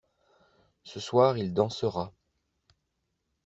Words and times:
Ce 0.83 0.99
soir 0.99 1.37
il 1.37 1.53
dansera. 1.53 2.11